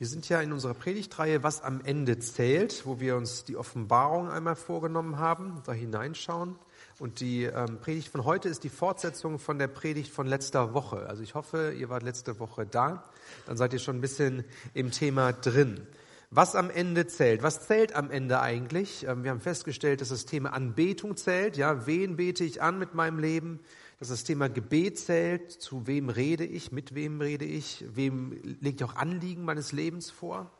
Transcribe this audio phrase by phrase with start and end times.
[0.00, 4.30] Wir sind ja in unserer Predigtreihe Was am Ende zählt, wo wir uns die Offenbarung
[4.30, 6.56] einmal vorgenommen haben, da hineinschauen.
[6.98, 11.06] Und die ähm, Predigt von heute ist die Fortsetzung von der Predigt von letzter Woche.
[11.06, 13.04] Also ich hoffe, ihr wart letzte Woche da.
[13.44, 15.86] Dann seid ihr schon ein bisschen im Thema drin.
[16.30, 17.42] Was am Ende zählt?
[17.42, 19.06] Was zählt am Ende eigentlich?
[19.06, 21.58] Ähm, wir haben festgestellt, dass das Thema Anbetung zählt.
[21.58, 23.60] Ja, wen bete ich an mit meinem Leben?
[24.00, 28.76] Dass das Thema Gebet zählt, zu wem rede ich, mit wem rede ich, wem lege
[28.76, 30.50] ich auch Anliegen meines Lebens vor.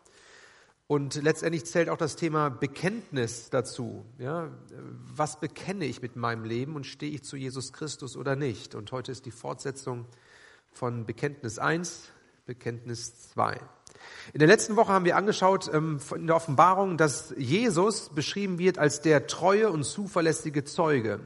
[0.86, 4.04] Und letztendlich zählt auch das Thema Bekenntnis dazu.
[4.18, 4.50] Ja,
[5.14, 8.74] was bekenne ich mit meinem Leben und stehe ich zu Jesus Christus oder nicht?
[8.74, 10.04] Und heute ist die Fortsetzung
[10.70, 12.10] von Bekenntnis 1,
[12.44, 13.58] Bekenntnis 2.
[14.34, 18.76] In der letzten Woche haben wir angeschaut ähm, in der Offenbarung, dass Jesus beschrieben wird
[18.76, 21.20] als der treue und zuverlässige Zeuge.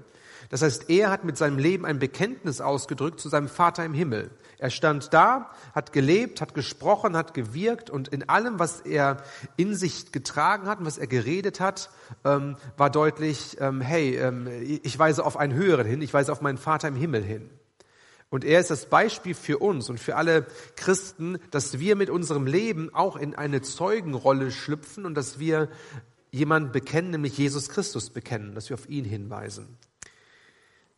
[0.54, 4.30] Das heißt, er hat mit seinem Leben ein Bekenntnis ausgedrückt zu seinem Vater im Himmel.
[4.58, 9.16] Er stand da, hat gelebt, hat gesprochen, hat gewirkt und in allem, was er
[9.56, 11.90] in sich getragen hat und was er geredet hat,
[12.24, 14.46] ähm, war deutlich, ähm, hey, ähm,
[14.84, 17.50] ich weise auf einen Höheren hin, ich weise auf meinen Vater im Himmel hin.
[18.30, 20.46] Und er ist das Beispiel für uns und für alle
[20.76, 25.68] Christen, dass wir mit unserem Leben auch in eine Zeugenrolle schlüpfen und dass wir
[26.30, 29.78] jemanden bekennen, nämlich Jesus Christus bekennen, dass wir auf ihn hinweisen.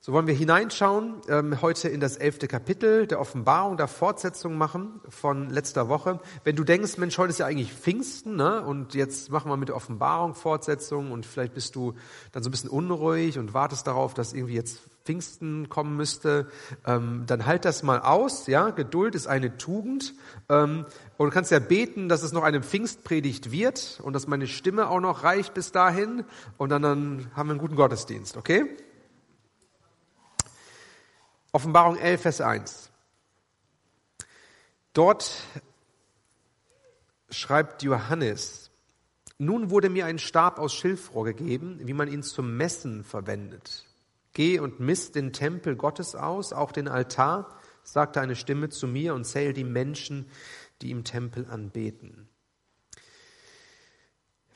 [0.06, 5.00] So wollen wir hineinschauen, ähm, heute in das elfte Kapitel der Offenbarung, der Fortsetzung machen
[5.08, 6.20] von letzter Woche.
[6.44, 8.62] Wenn du denkst, Mensch, heute ist ja eigentlich Pfingsten, ne?
[8.64, 11.94] und jetzt machen wir mit der Offenbarung Fortsetzung und vielleicht bist du
[12.30, 16.46] dann so ein bisschen unruhig und wartest darauf, dass irgendwie jetzt Pfingsten kommen müsste,
[16.86, 20.14] ähm, dann halt das mal aus, ja, Geduld ist eine Tugend.
[20.48, 24.46] Ähm, und du kannst ja beten, dass es noch eine Pfingstpredigt wird und dass meine
[24.46, 26.22] Stimme auch noch reicht bis dahin
[26.58, 28.66] und dann, dann haben wir einen guten Gottesdienst, okay?
[31.56, 32.90] Offenbarung 11, Vers 1.
[34.92, 35.42] Dort
[37.30, 38.70] schreibt Johannes,
[39.38, 43.86] nun wurde mir ein Stab aus Schilfrohr gegeben, wie man ihn zum Messen verwendet.
[44.34, 49.14] Geh und misst den Tempel Gottes aus, auch den Altar, sagte eine Stimme zu mir,
[49.14, 50.28] und zähl die Menschen,
[50.82, 52.25] die im Tempel anbeten.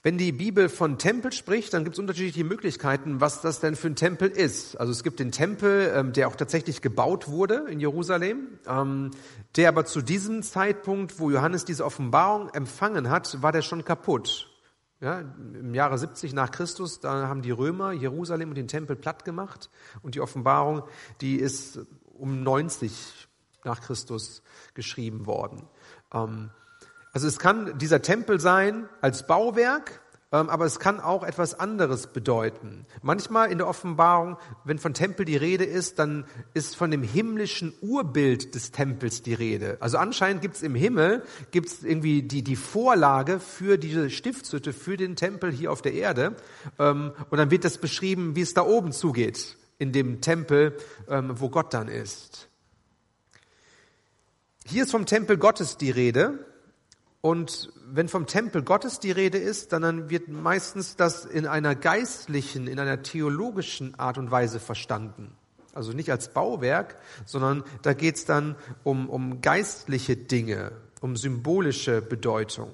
[0.02, 3.88] Wenn die Bibel von Tempel spricht, dann gibt es unterschiedliche Möglichkeiten, was das denn für
[3.88, 4.80] ein Tempel ist.
[4.80, 9.10] Also es gibt den Tempel, ähm, der auch tatsächlich gebaut wurde in Jerusalem, ähm,
[9.56, 14.46] der aber zu diesem Zeitpunkt, wo Johannes diese Offenbarung empfangen hat, war der schon kaputt.
[15.02, 19.26] Ja, Im Jahre 70 nach Christus, da haben die Römer Jerusalem und den Tempel platt
[19.26, 19.68] gemacht
[20.02, 20.82] und die Offenbarung,
[21.20, 23.28] die ist um 90
[23.64, 25.68] nach Christus geschrieben worden.
[26.12, 26.50] Ähm,
[27.12, 30.00] also es kann dieser Tempel sein als Bauwerk,
[30.32, 32.86] ähm, aber es kann auch etwas anderes bedeuten.
[33.02, 37.74] Manchmal in der Offenbarung, wenn von Tempel die Rede ist, dann ist von dem himmlischen
[37.80, 39.76] Urbild des Tempels die Rede.
[39.80, 44.96] Also anscheinend gibt es im Himmel gibt's irgendwie die, die Vorlage für diese Stiftshütte, für
[44.96, 46.36] den Tempel hier auf der Erde.
[46.78, 50.76] Ähm, und dann wird das beschrieben, wie es da oben zugeht, in dem Tempel,
[51.08, 52.48] ähm, wo Gott dann ist.
[54.64, 56.46] Hier ist vom Tempel Gottes die Rede.
[57.22, 62.66] Und wenn vom Tempel Gottes die Rede ist, dann wird meistens das in einer geistlichen,
[62.66, 65.36] in einer theologischen Art und Weise verstanden.
[65.74, 72.00] Also nicht als Bauwerk, sondern da geht es dann um, um geistliche Dinge, um symbolische
[72.00, 72.72] Bedeutung.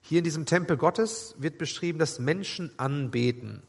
[0.00, 3.62] Hier in diesem Tempel Gottes wird beschrieben, dass Menschen anbeten.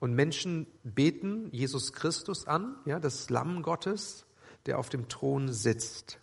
[0.00, 4.24] Und Menschen beten Jesus Christus an, ja, das Lamm Gottes,
[4.66, 6.18] der auf dem Thron sitzt.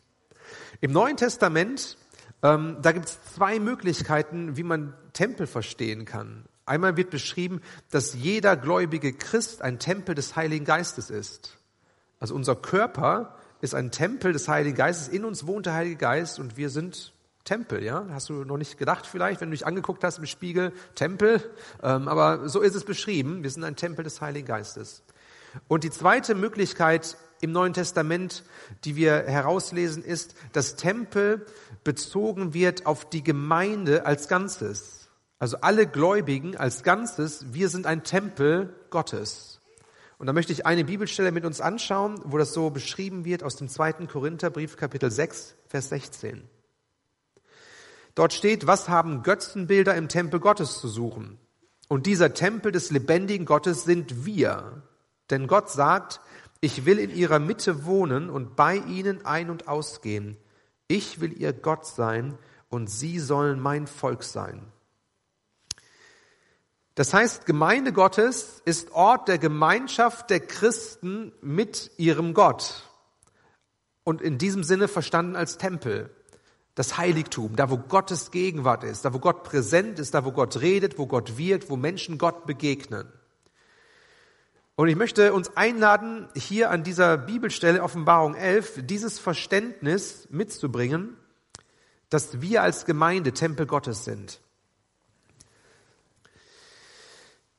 [0.81, 1.97] Im Neuen Testament
[2.45, 6.45] ähm, da gibt es zwei Möglichkeiten, wie man Tempel verstehen kann.
[6.67, 11.57] Einmal wird beschrieben, dass jeder gläubige Christ ein Tempel des Heiligen Geistes ist.
[12.19, 15.07] Also unser Körper ist ein Tempel des Heiligen Geistes.
[15.07, 17.13] In uns wohnt der Heilige Geist und wir sind
[17.45, 18.05] Tempel, ja?
[18.11, 21.41] Hast du noch nicht gedacht vielleicht, wenn du dich angeguckt hast im Spiegel, Tempel?
[21.81, 23.44] Ähm, aber so ist es beschrieben.
[23.44, 25.03] Wir sind ein Tempel des Heiligen Geistes.
[25.67, 28.44] Und die zweite Möglichkeit im Neuen Testament,
[28.83, 31.45] die wir herauslesen, ist, dass Tempel
[31.83, 35.09] bezogen wird auf die Gemeinde als Ganzes.
[35.40, 39.59] Also alle Gläubigen als Ganzes, wir sind ein Tempel Gottes.
[40.17, 43.55] Und da möchte ich eine Bibelstelle mit uns anschauen, wo das so beschrieben wird aus
[43.55, 46.49] dem zweiten Korintherbrief, Kapitel 6, Vers 16.
[48.16, 51.37] Dort steht, was haben Götzenbilder im Tempel Gottes zu suchen?
[51.90, 54.81] Und dieser Tempel des lebendigen Gottes sind wir.
[55.29, 56.22] Denn Gott sagt,
[56.61, 60.37] ich will in ihrer Mitte wohnen und bei ihnen ein- und ausgehen.
[60.87, 62.37] Ich will ihr Gott sein
[62.69, 64.66] und sie sollen mein Volk sein.
[66.96, 72.90] Das heißt, Gemeinde Gottes ist Ort der Gemeinschaft der Christen mit ihrem Gott.
[74.03, 76.09] Und in diesem Sinne verstanden als Tempel.
[76.75, 80.59] das Heiligtum, da wo Gottes Gegenwart ist, da wo Gott präsent ist, da wo Gott
[80.59, 83.08] redet, wo Gott wirkt, wo Menschen Gott begegnen.
[84.75, 91.16] Und ich möchte uns einladen, hier an dieser Bibelstelle Offenbarung 11 dieses Verständnis mitzubringen,
[92.09, 94.41] dass wir als Gemeinde Tempel Gottes sind.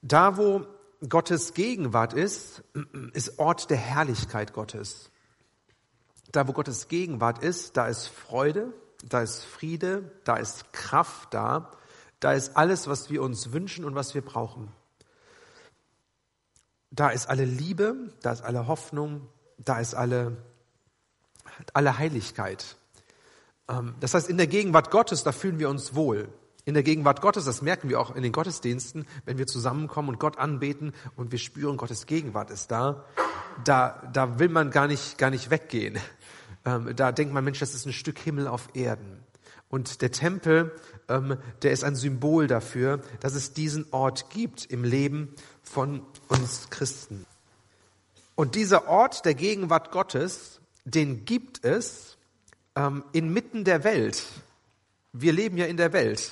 [0.03, 0.67] Da, wo
[1.09, 2.63] Gottes Gegenwart ist,
[3.15, 5.11] ist Ort der Herrlichkeit Gottes.
[6.33, 8.75] Da, wo Gottes Gegenwart ist, da ist Freude,
[9.05, 11.71] da ist Friede, da ist Kraft da,
[12.21, 14.71] da ist alles, was wir uns wünschen und was wir brauchen.
[16.97, 19.29] Da ist alle Liebe, da ist alle Hoffnung,
[19.59, 20.39] da ist alle,
[21.75, 22.77] alle Heiligkeit.
[23.69, 26.29] Ähm, das heißt, in der Gegenwart Gottes, da fühlen wir uns wohl.
[26.65, 30.19] In der Gegenwart Gottes, das merken wir auch in den Gottesdiensten, wenn wir zusammenkommen und
[30.19, 33.05] Gott anbeten und wir spüren, Gottes Gegenwart ist da,
[33.63, 35.99] da, da will man gar nicht, gar nicht weggehen.
[36.65, 39.23] Ähm, da denkt man, Mensch, das ist ein Stück Himmel auf Erden.
[39.69, 40.73] Und der Tempel,
[41.09, 45.35] ähm, der ist ein Symbol dafür, dass es diesen Ort gibt im Leben
[45.71, 47.27] von uns Christen.
[48.35, 52.17] Und dieser Ort der Gegenwart Gottes, den gibt es
[52.77, 54.25] ähm, inmitten der Welt.
[55.13, 56.31] Wir leben ja in der Welt.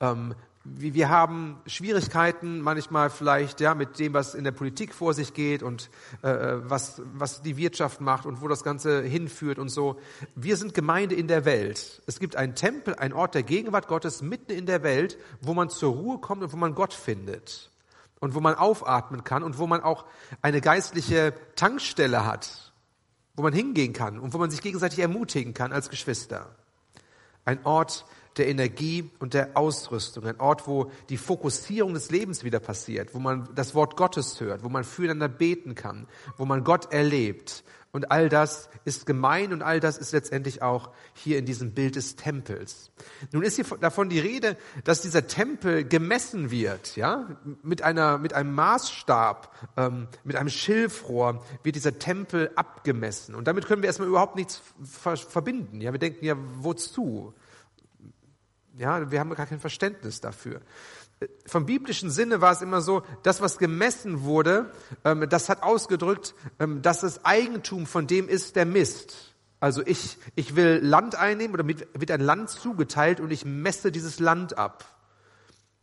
[0.00, 0.34] Ähm,
[0.64, 5.62] wir haben Schwierigkeiten manchmal vielleicht ja mit dem, was in der Politik vor sich geht
[5.62, 5.90] und
[6.22, 9.98] äh, was was die Wirtschaft macht und wo das Ganze hinführt und so.
[10.36, 12.00] Wir sind Gemeinde in der Welt.
[12.06, 15.68] Es gibt einen Tempel, ein Ort der Gegenwart Gottes mitten in der Welt, wo man
[15.68, 17.71] zur Ruhe kommt und wo man Gott findet
[18.22, 20.04] und wo man aufatmen kann und wo man auch
[20.42, 22.72] eine geistliche Tankstelle hat,
[23.34, 26.54] wo man hingehen kann und wo man sich gegenseitig ermutigen kann als Geschwister.
[27.44, 32.60] Ein Ort der Energie und der Ausrüstung, ein Ort, wo die Fokussierung des Lebens wieder
[32.60, 36.92] passiert, wo man das Wort Gottes hört, wo man füreinander beten kann, wo man Gott
[36.92, 37.64] erlebt.
[37.94, 41.96] Und all das ist gemein und all das ist letztendlich auch hier in diesem Bild
[41.96, 42.90] des Tempels.
[43.32, 47.28] Nun ist hier davon die Rede, dass dieser Tempel gemessen wird, ja,
[47.62, 53.34] mit einer, mit einem Maßstab, ähm, mit einem Schilfrohr wird dieser Tempel abgemessen.
[53.34, 54.62] Und damit können wir erstmal überhaupt nichts
[55.28, 55.82] verbinden.
[55.82, 57.34] Ja, wir denken ja, wozu?
[58.78, 60.62] Ja, wir haben gar kein Verständnis dafür.
[61.46, 64.72] Vom biblischen Sinne war es immer so, das, was gemessen wurde,
[65.04, 69.34] ähm, das hat ausgedrückt, ähm, dass das Eigentum von dem ist, der misst.
[69.60, 73.92] Also ich, ich will Land einnehmen oder mit, wird ein Land zugeteilt und ich messe
[73.92, 74.84] dieses Land ab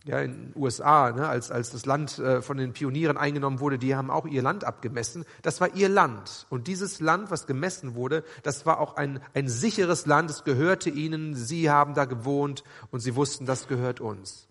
[0.09, 3.77] ja, in den USA, ne, als, als das Land äh, von den Pionieren eingenommen wurde,
[3.77, 5.24] die haben auch ihr Land abgemessen.
[5.44, 6.47] Das war ihr Land.
[6.50, 10.31] Und dieses Land, was gemessen wurde, das war auch ein, ein sicheres Land.
[10.31, 11.35] Es gehörte ihnen.
[11.35, 14.48] Sie haben da gewohnt und sie wussten, das gehört uns.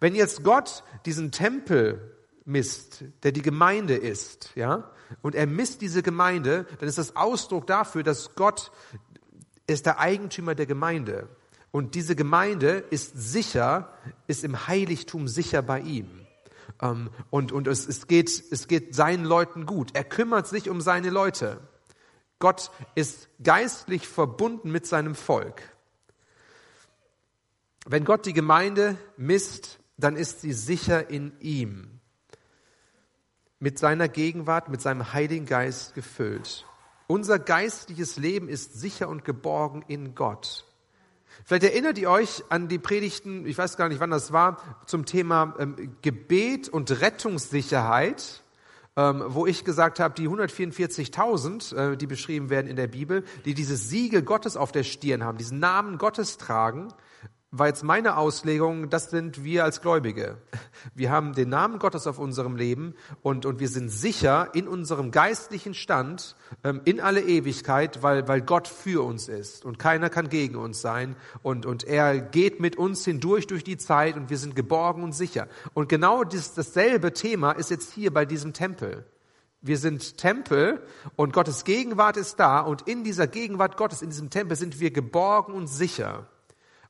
[0.00, 4.90] Wenn jetzt Gott diesen Tempel misst, der die Gemeinde ist, ja,
[5.20, 8.72] und er misst diese Gemeinde, dann ist das Ausdruck dafür, dass Gott
[9.66, 11.28] ist der Eigentümer der Gemeinde.
[11.70, 13.92] Und diese Gemeinde ist sicher,
[14.26, 16.08] ist im Heiligtum sicher bei ihm.
[16.80, 19.90] Ähm, und und es, es, geht, es geht seinen Leuten gut.
[19.94, 21.60] Er kümmert sich um seine Leute.
[22.38, 25.62] Gott ist geistlich verbunden mit seinem Volk.
[27.86, 32.00] Wenn Gott die Gemeinde misst, dann ist sie sicher in ihm.
[33.58, 36.66] Mit seiner Gegenwart, mit seinem Heiligen Geist gefüllt.
[37.06, 40.64] Unser geistliches Leben ist sicher und geborgen in Gott.
[41.44, 45.06] Vielleicht erinnert ihr euch an die Predigten, ich weiß gar nicht, wann das war, zum
[45.06, 48.42] Thema ähm, Gebet und Rettungssicherheit,
[48.96, 53.54] ähm, wo ich gesagt habe, die 144.000, äh, die beschrieben werden in der Bibel, die
[53.54, 56.92] dieses Siegel Gottes auf der Stirn haben, diesen Namen Gottes tragen,
[57.54, 60.38] war jetzt meine Auslegung, das sind wir als Gläubige.
[60.94, 65.10] Wir haben den Namen Gottes auf unserem Leben und, und wir sind sicher in unserem
[65.10, 70.30] geistlichen Stand ähm, in alle Ewigkeit, weil, weil Gott für uns ist und keiner kann
[70.30, 74.38] gegen uns sein und, und er geht mit uns hindurch durch die Zeit und wir
[74.38, 75.46] sind geborgen und sicher.
[75.74, 79.04] Und genau dies, dasselbe Thema ist jetzt hier bei diesem Tempel.
[79.60, 80.82] Wir sind Tempel
[81.16, 84.90] und Gottes Gegenwart ist da und in dieser Gegenwart Gottes, in diesem Tempel sind wir
[84.90, 86.26] geborgen und sicher.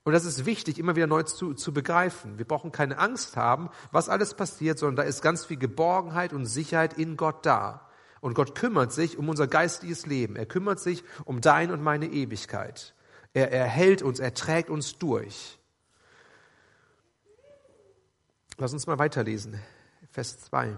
[0.05, 2.39] Und das ist wichtig, immer wieder neu zu, zu begreifen.
[2.39, 6.47] Wir brauchen keine Angst haben, was alles passiert, sondern da ist ganz viel Geborgenheit und
[6.47, 7.89] Sicherheit in Gott da.
[8.21, 10.37] Und Gott kümmert sich um unser geistiges Leben.
[10.37, 12.95] Er kümmert sich um dein und meine Ewigkeit.
[13.33, 15.59] Er, er hält uns, er trägt uns durch.
[18.59, 19.61] Lass uns mal weiterlesen.
[20.11, 20.77] Vers 2.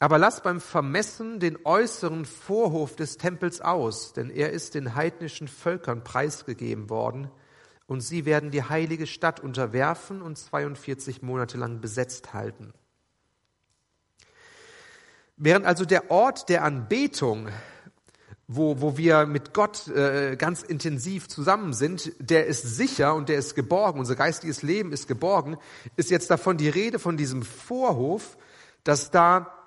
[0.00, 5.48] Aber lass beim Vermessen den äußeren Vorhof des Tempels aus, denn er ist den heidnischen
[5.48, 7.30] Völkern preisgegeben worden,
[7.86, 12.74] und sie werden die heilige Stadt unterwerfen und 42 Monate lang besetzt halten.
[15.38, 17.48] Während also der Ort der Anbetung
[18.48, 23.36] wo, wo wir mit Gott äh, ganz intensiv zusammen sind, der ist sicher und der
[23.36, 25.58] ist geborgen, unser geistiges Leben ist geborgen,
[25.96, 28.38] ist jetzt davon die Rede von diesem Vorhof,
[28.84, 29.57] dass da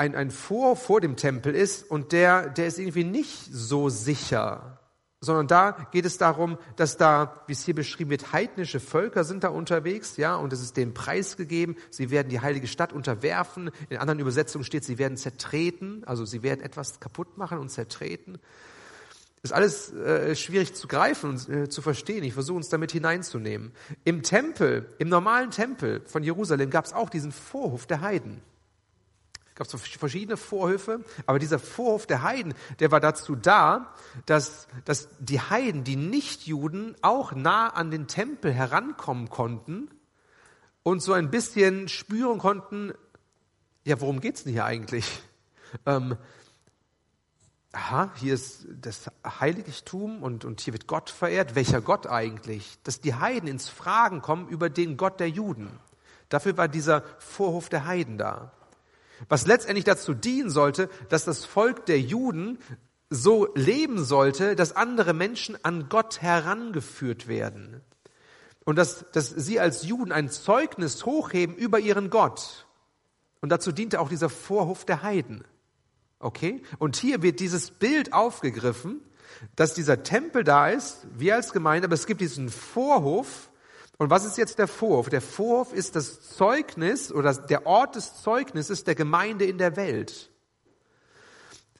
[0.00, 4.78] ein, ein Vorhof vor dem Tempel ist und der, der ist irgendwie nicht so sicher
[5.22, 9.44] sondern da geht es darum, dass da, wie es hier beschrieben wird, heidnische Völker sind
[9.44, 13.70] da unterwegs, ja, und es ist denen preisgegeben, sie werden die heilige Stadt unterwerfen.
[13.90, 18.38] In anderen Übersetzungen steht, sie werden zertreten, also sie werden etwas kaputt machen und zertreten.
[19.42, 22.24] Ist alles äh, schwierig zu greifen und äh, zu verstehen.
[22.24, 23.72] Ich versuche uns damit hineinzunehmen.
[24.04, 28.40] Im Tempel, im normalen Tempel von Jerusalem gab es auch diesen Vorhof der Heiden
[29.60, 33.92] gab es verschiedene Vorhöfe, aber dieser Vorhof der Heiden, der war dazu da,
[34.24, 39.90] dass, dass die Heiden, die Nichtjuden, auch nah an den Tempel herankommen konnten
[40.82, 42.94] und so ein bisschen spüren konnten,
[43.84, 45.04] ja, worum geht's denn hier eigentlich?
[45.84, 46.16] Ähm,
[47.72, 51.54] aha, hier ist das Heiligtum und, und hier wird Gott verehrt.
[51.54, 52.78] Welcher Gott eigentlich?
[52.82, 55.68] Dass die Heiden ins Fragen kommen über den Gott der Juden.
[56.30, 58.52] Dafür war dieser Vorhof der Heiden da
[59.28, 62.58] was letztendlich dazu dienen sollte, dass das Volk der Juden
[63.10, 67.80] so leben sollte, dass andere Menschen an Gott herangeführt werden.
[68.64, 72.66] Und dass, dass sie als Juden ein Zeugnis hochheben über ihren Gott.
[73.40, 75.44] Und dazu diente auch dieser Vorhof der Heiden.
[76.20, 76.62] Okay?
[76.78, 79.00] Und hier wird dieses Bild aufgegriffen,
[79.56, 83.49] dass dieser Tempel da ist, wir als Gemeinde, aber es gibt diesen Vorhof,
[84.00, 85.10] und was ist jetzt der Vorhof?
[85.10, 90.30] Der Vorhof ist das Zeugnis oder der Ort des Zeugnisses der Gemeinde in der Welt.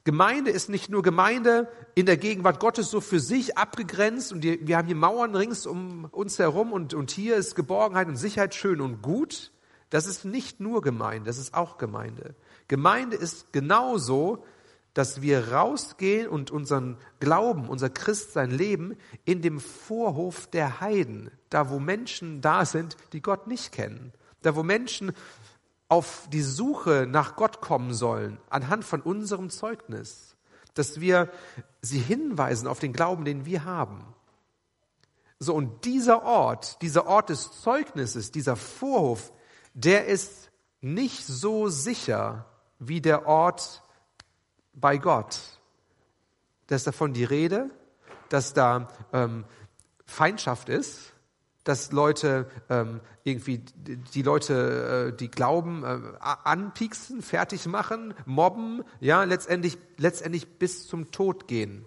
[0.03, 4.77] Gemeinde ist nicht nur Gemeinde in der Gegenwart Gottes so für sich abgegrenzt und wir
[4.77, 8.81] haben hier Mauern rings um uns herum und, und hier ist Geborgenheit und Sicherheit schön
[8.81, 9.51] und gut.
[9.89, 12.35] Das ist nicht nur Gemeinde, das ist auch Gemeinde.
[12.67, 14.43] Gemeinde ist genauso
[14.93, 21.69] dass wir rausgehen und unseren Glauben, unser Christsein leben in dem Vorhof der Heiden, da
[21.69, 25.13] wo Menschen da sind, die Gott nicht kennen, da wo Menschen
[25.87, 30.35] auf die Suche nach Gott kommen sollen, anhand von unserem Zeugnis,
[30.73, 31.29] dass wir
[31.81, 34.13] sie hinweisen auf den Glauben, den wir haben.
[35.39, 39.33] So, und dieser Ort, dieser Ort des Zeugnisses, dieser Vorhof,
[39.73, 42.45] der ist nicht so sicher
[42.79, 43.83] wie der Ort
[44.73, 45.39] bei Gott.
[46.67, 47.69] Da ist davon die Rede,
[48.29, 49.45] dass da ähm,
[50.05, 51.13] Feindschaft ist,
[51.63, 59.23] dass Leute ähm, irgendwie die Leute, äh, die glauben, äh, anpieksen, fertig machen, mobben, ja,
[59.23, 61.85] letztendlich, letztendlich bis zum Tod gehen.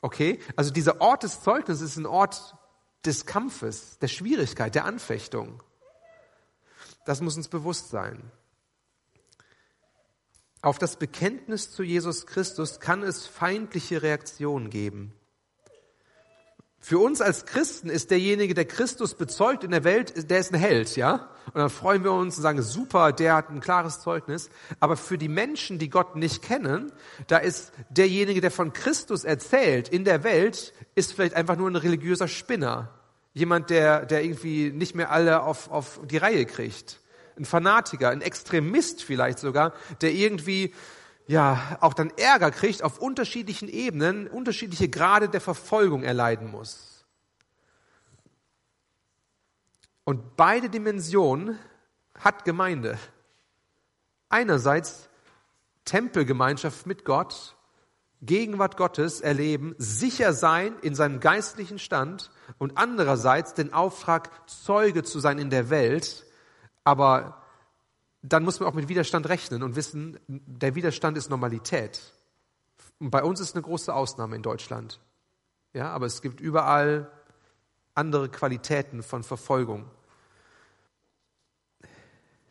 [0.00, 0.38] Okay?
[0.56, 2.56] Also dieser Ort des Zeugnisses ist ein Ort
[3.04, 5.62] des Kampfes, der Schwierigkeit, der Anfechtung.
[7.06, 8.30] Das muss uns bewusst sein.
[10.60, 15.12] Auf das Bekenntnis zu Jesus Christus kann es feindliche Reaktionen geben.
[16.80, 20.58] Für uns als Christen ist derjenige, der Christus bezeugt in der Welt, der ist ein
[20.58, 21.28] Held, ja?
[21.46, 24.48] Und dann freuen wir uns und sagen, super, der hat ein klares Zeugnis.
[24.80, 26.92] Aber für die Menschen, die Gott nicht kennen,
[27.26, 31.76] da ist derjenige, der von Christus erzählt in der Welt, ist vielleicht einfach nur ein
[31.76, 32.90] religiöser Spinner.
[33.34, 37.00] Jemand, der, der irgendwie nicht mehr alle auf, auf die Reihe kriegt
[37.38, 40.74] ein Fanatiker, ein Extremist vielleicht sogar, der irgendwie
[41.26, 47.04] ja auch dann Ärger kriegt auf unterschiedlichen Ebenen, unterschiedliche Grade der Verfolgung erleiden muss.
[50.04, 51.58] Und beide Dimensionen
[52.18, 52.98] hat Gemeinde.
[54.30, 55.08] Einerseits
[55.84, 57.56] Tempelgemeinschaft mit Gott,
[58.22, 65.20] Gegenwart Gottes erleben, sicher sein in seinem geistlichen Stand und andererseits den Auftrag, Zeuge zu
[65.20, 66.24] sein in der Welt,
[66.88, 67.36] aber
[68.22, 72.00] dann muss man auch mit Widerstand rechnen und wissen, der Widerstand ist Normalität.
[72.98, 74.98] Und bei uns ist eine große Ausnahme in Deutschland.
[75.74, 77.10] Ja, aber es gibt überall
[77.94, 79.84] andere Qualitäten von Verfolgung.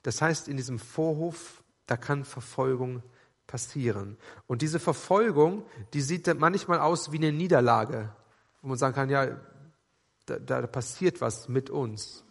[0.04, 3.02] Das heißt, in diesem Vorhof, da kann Verfolgung
[3.48, 4.18] passieren.
[4.46, 8.14] Und diese Verfolgung, die sieht manchmal aus wie eine Niederlage,
[8.62, 9.36] wo man sagen kann, ja,
[10.28, 12.24] da, da passiert was mit uns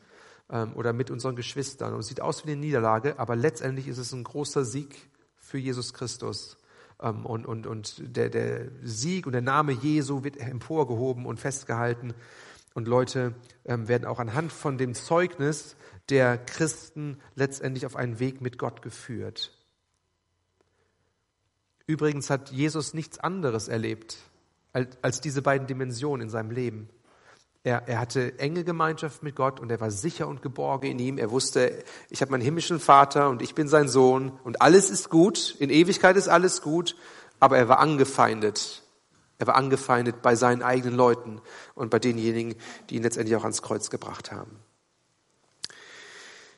[0.50, 1.94] ähm, oder mit unseren Geschwistern.
[1.94, 5.58] Und es sieht aus wie eine Niederlage, aber letztendlich ist es ein großer Sieg für
[5.58, 6.56] Jesus Christus.
[7.00, 12.14] Ähm, und und, und der, der Sieg und der Name Jesu wird emporgehoben und festgehalten.
[12.74, 13.34] Und Leute
[13.64, 15.76] ähm, werden auch anhand von dem Zeugnis
[16.10, 19.52] der Christen letztendlich auf einen Weg mit Gott geführt.
[21.86, 24.18] Übrigens hat Jesus nichts anderes erlebt
[24.72, 26.88] als, als diese beiden Dimensionen in seinem Leben.
[27.66, 31.18] Er, er hatte enge Gemeinschaft mit Gott und er war sicher und geborgen in ihm.
[31.18, 35.10] Er wusste, ich habe meinen himmlischen Vater und ich bin sein Sohn und alles ist
[35.10, 35.56] gut.
[35.58, 36.94] In Ewigkeit ist alles gut.
[37.40, 38.84] aber er war angefeindet.
[39.38, 41.40] Er war angefeindet bei seinen eigenen Leuten
[41.74, 42.54] und bei denjenigen,
[42.88, 44.60] die ihn letztendlich auch ans Kreuz gebracht haben.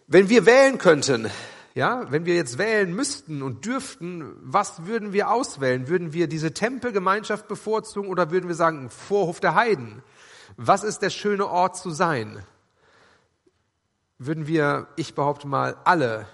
[0.09, 1.31] Wenn wir wählen könnten,
[1.75, 5.89] ja, wenn wir jetzt wählen müssten und dürften, was würden wir auswählen?
[5.89, 10.03] Würden wir diese Tempelgemeinschaft bevorzugen oder würden wir sagen, Vorhof der Heiden?
[10.61, 12.45] Was ist der schöne Ort zu sein?
[14.19, 16.27] Würden wir, ich behaupte mal, alle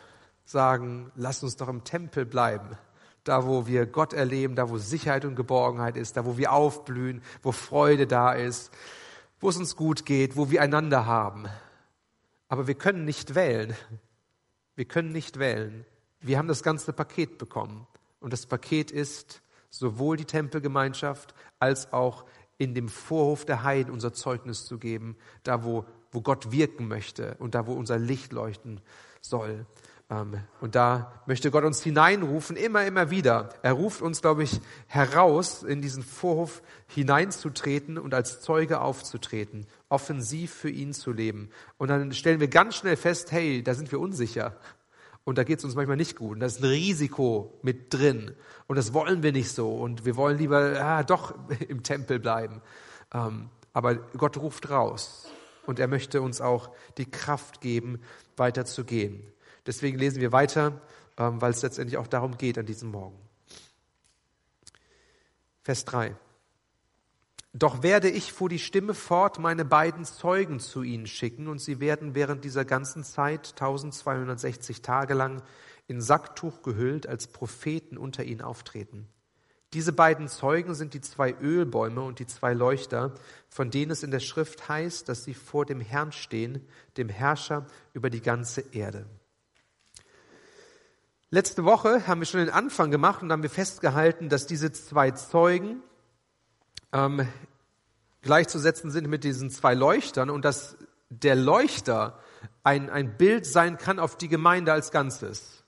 [0.46, 2.78] sagen, lass uns doch im Tempel bleiben.
[3.24, 7.20] Da, wo wir Gott erleben, da, wo Sicherheit und Geborgenheit ist, da, wo wir aufblühen,
[7.42, 8.72] wo Freude da ist,
[9.40, 11.46] wo es uns gut geht, wo wir einander haben.
[12.48, 13.76] Aber wir können nicht wählen.
[14.74, 15.84] Wir können nicht wählen.
[16.20, 17.86] Wir haben das ganze Paket bekommen.
[18.20, 22.24] Und das Paket ist sowohl die Tempelgemeinschaft als auch
[22.58, 27.36] in dem Vorhof der Heiden unser Zeugnis zu geben, da wo, wo Gott wirken möchte
[27.38, 28.80] und da wo unser Licht leuchten
[29.20, 29.66] soll.
[30.10, 33.50] Ähm, und da möchte Gott uns hineinrufen, immer, immer wieder.
[33.62, 40.52] Er ruft uns, glaube ich, heraus, in diesen Vorhof hineinzutreten und als Zeuge aufzutreten, offensiv
[40.52, 41.50] für ihn zu leben.
[41.78, 44.56] Und dann stellen wir ganz schnell fest, hey, da sind wir unsicher.
[45.24, 46.32] Und da geht es uns manchmal nicht gut.
[46.32, 48.34] Und da ist ein Risiko mit drin.
[48.66, 49.74] Und das wollen wir nicht so.
[49.74, 51.34] Und wir wollen lieber ah, doch
[51.68, 52.60] im Tempel bleiben.
[53.12, 55.26] Ähm, aber Gott ruft raus.
[55.66, 58.00] Und er möchte uns auch die Kraft geben,
[58.36, 59.22] weiterzugehen.
[59.66, 60.80] Deswegen lesen wir weiter,
[61.16, 63.18] ähm, weil es letztendlich auch darum geht an diesem Morgen.
[65.62, 66.14] Vers 3.
[67.56, 71.78] Doch werde ich vor die Stimme fort meine beiden Zeugen zu ihnen schicken, und sie
[71.78, 75.40] werden während dieser ganzen Zeit 1260 Tage lang
[75.86, 79.06] in Sacktuch gehüllt als Propheten unter ihnen auftreten.
[79.72, 83.14] Diese beiden Zeugen sind die zwei Ölbäume und die zwei Leuchter,
[83.48, 87.66] von denen es in der Schrift heißt, dass sie vor dem Herrn stehen, dem Herrscher
[87.92, 89.06] über die ganze Erde.
[91.30, 95.12] Letzte Woche haben wir schon den Anfang gemacht und haben wir festgehalten, dass diese zwei
[95.12, 95.82] Zeugen
[96.94, 97.28] ähm,
[98.22, 100.76] gleichzusetzen sind mit diesen zwei Leuchtern und dass
[101.10, 102.18] der Leuchter
[102.62, 105.64] ein, ein Bild sein kann auf die Gemeinde als Ganzes.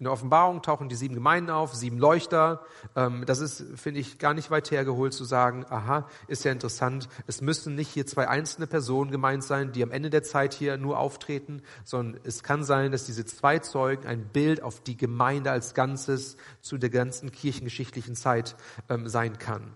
[0.00, 2.62] In der Offenbarung tauchen die sieben Gemeinden auf, sieben Leuchter.
[2.94, 7.08] Ähm, das ist, finde ich, gar nicht weit hergeholt zu sagen, aha, ist ja interessant.
[7.26, 10.76] Es müssen nicht hier zwei einzelne Personen gemeint sein, die am Ende der Zeit hier
[10.76, 15.50] nur auftreten, sondern es kann sein, dass diese zwei Zeugen ein Bild auf die Gemeinde
[15.50, 18.54] als Ganzes zu der ganzen kirchengeschichtlichen Zeit
[18.88, 19.72] ähm, sein kann.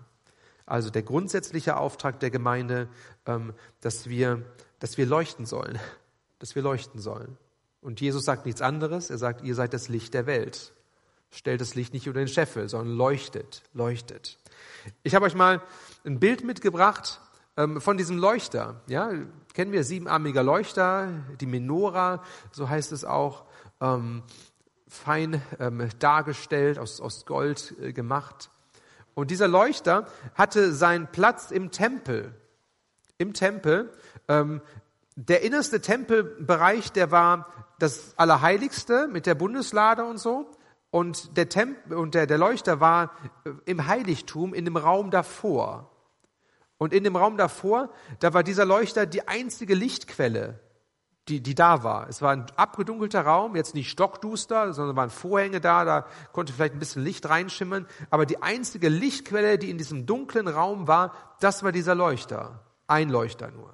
[0.65, 2.87] Also der grundsätzliche Auftrag der Gemeinde,
[3.25, 4.43] ähm, dass wir,
[4.79, 5.79] dass wir leuchten sollen,
[6.39, 7.37] dass wir leuchten sollen.
[7.81, 9.09] Und Jesus sagt nichts anderes.
[9.09, 10.73] Er sagt, ihr seid das Licht der Welt.
[11.31, 14.37] Stellt das Licht nicht unter den Scheffel, sondern leuchtet, leuchtet.
[15.01, 15.61] Ich habe euch mal
[16.05, 17.19] ein Bild mitgebracht
[17.57, 18.81] ähm, von diesem Leuchter.
[18.87, 19.11] Ja,
[19.53, 21.09] kennen wir siebenarmiger Leuchter,
[21.41, 23.45] die Menora, so heißt es auch,
[23.81, 24.23] ähm,
[24.87, 28.49] fein ähm, dargestellt, aus, aus Gold äh, gemacht.
[29.15, 32.33] Und dieser Leuchter hatte seinen Platz im Tempel.
[33.17, 33.91] Im Tempel.
[34.27, 34.61] Ähm,
[35.15, 37.47] der innerste Tempelbereich, der war
[37.79, 40.49] das Allerheiligste mit der Bundeslade und so.
[40.89, 43.11] Und der, Tempel, und der, der Leuchter war
[43.45, 45.89] äh, im Heiligtum, in dem Raum davor.
[46.77, 50.59] Und in dem Raum davor, da war dieser Leuchter die einzige Lichtquelle,
[51.29, 52.09] die, die da war.
[52.09, 56.73] Es war ein abgedunkelter Raum, jetzt nicht stockduster, sondern waren Vorhänge da, da konnte vielleicht
[56.73, 57.87] ein bisschen Licht reinschimmern.
[58.09, 62.59] Aber die einzige Lichtquelle, die in diesem dunklen Raum war, das war dieser Leuchter.
[62.87, 63.73] Ein Leuchter nur.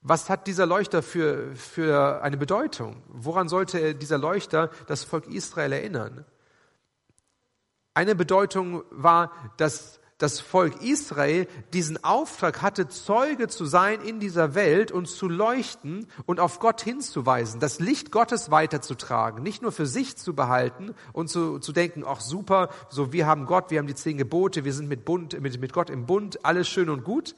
[0.00, 3.02] Was hat dieser Leuchter für, für eine Bedeutung?
[3.06, 6.24] Woran sollte dieser Leuchter das Volk Israel erinnern?
[7.94, 14.54] Eine Bedeutung war, dass das Volk Israel diesen Auftrag hatte, Zeuge zu sein in dieser
[14.54, 19.86] Welt und zu leuchten und auf Gott hinzuweisen, das Licht Gottes weiterzutragen, nicht nur für
[19.86, 23.88] sich zu behalten und zu, zu denken, ach super, so wir haben Gott, wir haben
[23.88, 27.02] die zehn Gebote, wir sind mit, Bund, mit, mit Gott im Bund, alles schön und
[27.02, 27.34] gut,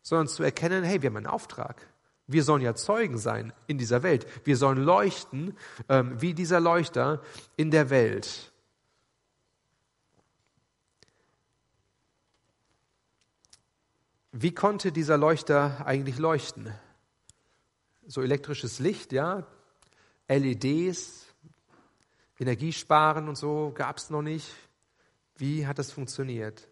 [0.00, 1.86] sondern zu erkennen, hey, wir haben einen Auftrag.
[2.26, 4.26] Wir sollen ja Zeugen sein in dieser Welt.
[4.44, 5.54] Wir sollen leuchten
[5.88, 7.20] ähm, wie dieser Leuchter
[7.56, 8.52] in der Welt.
[14.38, 16.70] Wie konnte dieser Leuchter eigentlich leuchten?
[18.06, 19.46] So elektrisches Licht, ja,
[20.28, 21.24] LEDs,
[22.38, 24.46] Energiesparen und so gab es noch nicht.
[25.38, 26.68] Wie hat das funktioniert?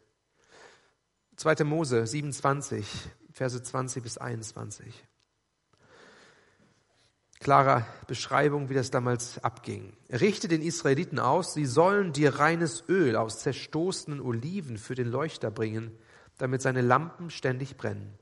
[1.37, 1.65] 2.
[1.65, 2.87] Mose 27,
[3.33, 5.03] Verse 20 bis 21.
[7.41, 9.97] Klare Beschreibung, wie das damals abging.
[10.11, 15.51] Richte den Israeliten aus, sie sollen dir reines Öl aus zerstoßenen Oliven für den Leuchter
[15.51, 15.97] bringen,
[16.39, 18.19] damit seine Lampen ständig brennen.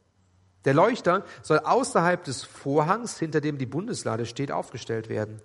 [0.65, 5.41] Der Leuchter soll außerhalb des Vorhangs, hinter dem die Bundeslade steht, aufgestellt werden.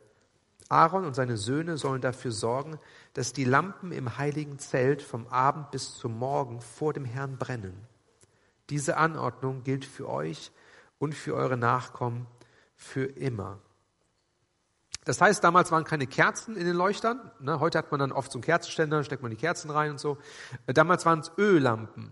[0.69, 2.77] Aaron und seine Söhne sollen dafür sorgen,
[3.13, 7.87] dass die Lampen im heiligen Zelt vom Abend bis zum Morgen vor dem Herrn brennen.
[8.69, 10.51] Diese Anordnung gilt für euch
[10.99, 12.27] und für eure Nachkommen
[12.75, 13.59] für immer.
[15.05, 17.31] Das heißt, damals waren keine Kerzen in den Leuchtern.
[17.39, 19.99] Ne, heute hat man dann oft so einen Kerzenständer, steckt man die Kerzen rein und
[20.01, 20.17] so.
[20.65, 22.11] Äh, damals waren es Öllampen.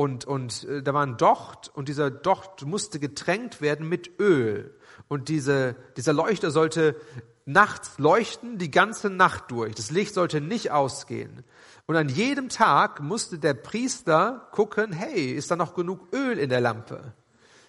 [0.00, 4.74] Und, und äh, da war ein Docht und dieser Docht musste getränkt werden mit Öl.
[5.08, 6.96] Und diese, dieser Leuchter sollte
[7.44, 9.74] nachts leuchten, die ganze Nacht durch.
[9.74, 11.44] Das Licht sollte nicht ausgehen.
[11.84, 16.48] Und an jedem Tag musste der Priester gucken, hey, ist da noch genug Öl in
[16.48, 17.12] der Lampe?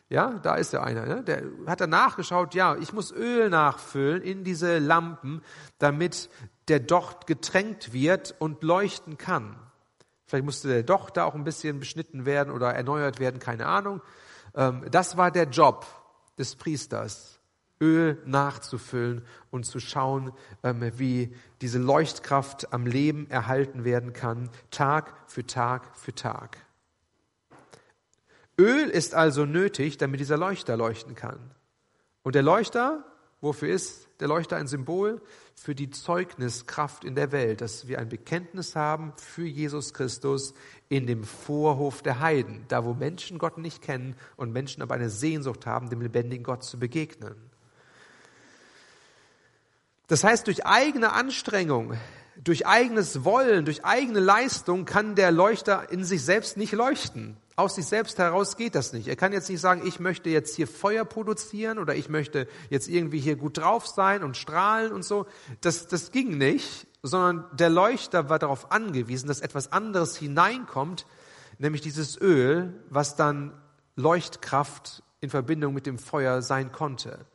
[0.08, 1.06] Ja, da ist ja einer.
[1.06, 1.24] Ne?
[1.24, 5.42] Der hat dann nachgeschaut, ja, ich muss Öl nachfüllen in diese Lampen,
[5.80, 6.30] damit
[6.70, 9.58] der Docht getränkt wird und leuchten kann.
[10.32, 14.02] Vielleicht musste der Docht da auch ein bisschen beschnitten werden oder erneuert werden, keine Ahnung.
[14.56, 15.86] Ähm, das war der Job
[16.38, 17.42] des Priesters,
[17.82, 20.32] Öl nachzufüllen und zu schauen,
[20.64, 26.66] ähm, wie diese Leuchtkraft am Leben erhalten werden kann, Tag für Tag für Tag.
[28.58, 31.52] Öl ist also nötig, damit dieser Leuchter leuchten kann.
[32.24, 33.04] Und der Leuchter,
[33.42, 35.22] wofür ist der Leuchter ein Symbol?
[35.56, 40.54] Für die Zeugniskraft in der Welt, dass wir ein Bekenntnis haben für Jesus Christus
[40.90, 45.10] in dem Vorhof der Heiden, da wo Menschen Gott nicht kennen und Menschen aber eine
[45.10, 47.36] Sehnsucht haben, dem lebendigen Gott zu begegnen.
[50.08, 51.94] Das heißt, durch eigene Anstrengung,
[52.36, 57.38] durch eigenes Wollen, durch eigene Leistung kann der Leuchter in sich selbst nicht leuchten.
[57.62, 59.08] Aus sich selbst heraus geht das nicht.
[59.08, 62.88] Er kann jetzt nicht sagen, ich möchte jetzt hier Feuer produzieren oder ich möchte jetzt
[62.88, 65.28] irgendwie hier gut drauf sein und strahlen und so.
[65.62, 71.06] Das, das ging nicht, sondern der Leuchter war darauf angewiesen, dass etwas anderes hineinkommt,
[71.60, 73.54] nämlich dieses Öl, was dann
[73.96, 77.28] Leuchtkraft in Verbindung mit dem Feuer sein konnte.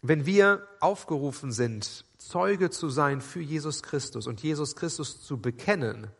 [0.00, 6.10] Wenn wir aufgerufen sind, Zeuge zu sein für Jesus Christus und Jesus Christus zu bekennen,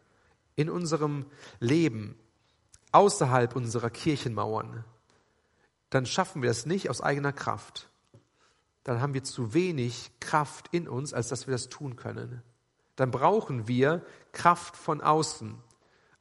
[0.57, 1.27] in unserem
[1.61, 2.17] Leben
[2.93, 4.85] außerhalb unserer Kirchenmauern,
[5.91, 7.91] dann schaffen wir das nicht aus eigener Kraft.
[8.85, 12.43] Dann haben wir zu wenig Kraft in uns, als dass wir das tun können.
[12.97, 15.57] Dann brauchen wir Kraft von außen.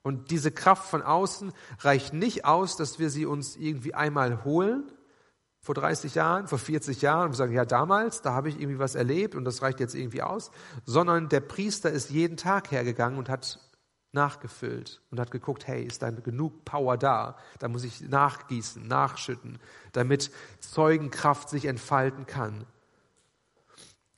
[0.04, 4.92] Und diese Kraft von außen reicht nicht aus, dass wir sie uns irgendwie einmal holen,
[5.60, 8.80] vor 30 Jahren, vor 40 Jahren, und wir sagen, ja, damals, da habe ich irgendwie
[8.80, 10.50] was erlebt und das reicht jetzt irgendwie aus,
[10.86, 13.60] sondern der Priester ist jeden Tag hergegangen und hat
[14.14, 17.38] nachgefüllt und hat geguckt, hey, ist da genug Power da?
[17.60, 19.60] Da muss ich nachgießen, nachschütten,
[19.94, 22.66] damit Zeugenkraft sich entfalten kann.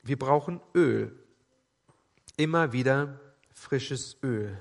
[0.01, 1.17] Wir brauchen Öl.
[2.36, 3.19] Immer wieder
[3.53, 4.58] frisches Öl.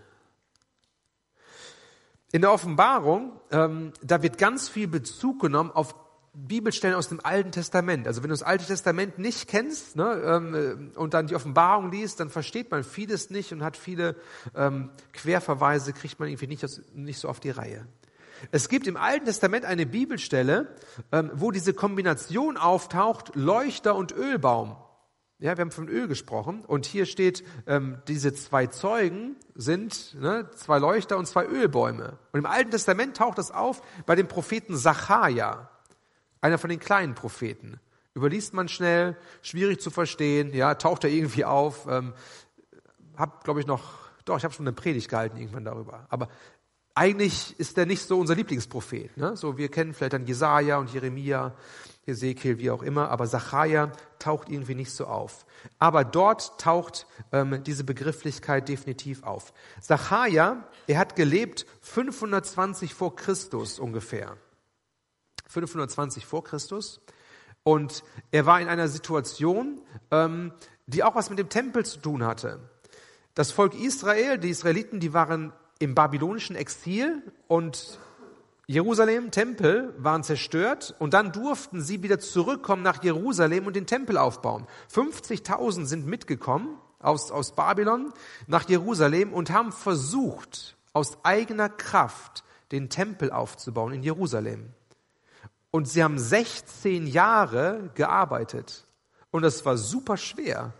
[2.31, 5.95] In der Offenbarung, ähm, da wird ganz viel Bezug genommen auf
[6.35, 8.07] Bibelstellen aus dem Alten Testament.
[8.07, 12.21] Also wenn du das Alte Testament nicht kennst ne, ähm, und dann die Offenbarung liest,
[12.21, 14.16] dann versteht man vieles nicht und hat viele
[14.55, 16.64] ähm, Querverweise, kriegt man irgendwie nicht,
[16.95, 17.87] nicht so auf die Reihe.
[18.51, 20.75] Es gibt im Alten Testament eine Bibelstelle,
[21.12, 24.77] ähm, wo diese Kombination auftaucht, Leuchter und Ölbaum.
[25.38, 30.49] Ja, wir haben von Öl gesprochen und hier steht, ähm, diese zwei Zeugen sind ne,
[30.55, 32.18] zwei Leuchter und zwei Ölbäume.
[32.33, 35.68] Und im Alten Testament taucht das auf bei dem Propheten Sacharja
[36.42, 37.81] einer von den kleinen Propheten.
[38.14, 41.87] Überliest man schnell, schwierig zu verstehen, ja, taucht er irgendwie auf.
[41.88, 42.12] Ähm,
[43.16, 43.94] hab, glaube ich, noch,
[44.26, 46.07] doch, ich habe schon eine Predigt gehalten irgendwann darüber.
[46.11, 46.28] Aber
[46.94, 49.16] eigentlich ist er nicht so unser Lieblingsprophet.
[49.16, 49.37] Ne?
[49.37, 51.55] So, wir kennen vielleicht dann Jesaja und Jeremia,
[52.05, 55.46] Ezekiel, wie auch immer, aber Sacharja taucht irgendwie nicht so auf.
[55.78, 59.52] Aber dort taucht ähm, diese Begrifflichkeit definitiv auf.
[59.81, 64.37] Sacharja, er hat gelebt 520 vor Christus ungefähr.
[65.53, 67.01] 520 vor Christus.
[67.62, 70.53] Und er war in einer Situation, ähm,
[70.87, 72.59] die auch was mit dem Tempel zu tun hatte.
[73.35, 77.99] Das Volk Israel, die Israeliten, die waren im babylonischen Exil und
[78.67, 84.17] Jerusalem, Tempel waren zerstört und dann durften sie wieder zurückkommen nach Jerusalem und den Tempel
[84.17, 84.67] aufbauen.
[84.93, 88.12] 50.000 sind mitgekommen aus, aus Babylon
[88.47, 94.71] nach Jerusalem und haben versucht, aus eigener Kraft den Tempel aufzubauen in Jerusalem.
[95.73, 98.87] Und sie haben 16 Jahre gearbeitet.
[99.33, 100.75] Und das war super schwer.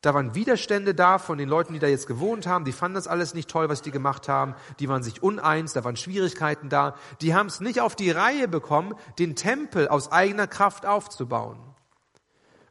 [0.00, 2.64] Da waren Widerstände da von den Leuten, die da jetzt gewohnt haben.
[2.64, 4.54] Die fanden das alles nicht toll, was die gemacht haben.
[4.80, 6.94] Die waren sich uneins, da waren Schwierigkeiten da.
[7.20, 11.58] Die haben es nicht auf die Reihe bekommen, den Tempel aus eigener Kraft aufzubauen.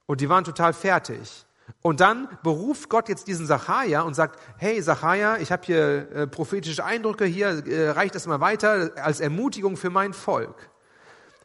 [0.07, 1.45] Und die waren total fertig.
[1.83, 6.27] Und dann beruft Gott jetzt diesen Sacharja und sagt, hey Sacharja, ich habe hier äh,
[6.27, 10.71] prophetische Eindrücke hier, äh, reicht das mal weiter als Ermutigung für mein Volk.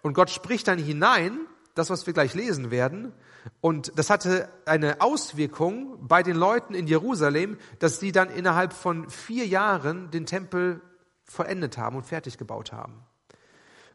[0.03, 1.39] Und Gott spricht dann hinein
[1.75, 3.13] das, was wir gleich lesen werden.
[3.61, 9.09] Und das hatte eine Auswirkung bei den Leuten in Jerusalem, dass sie dann innerhalb von
[9.09, 10.81] vier Jahren den Tempel
[11.25, 13.05] vollendet haben und fertig gebaut haben.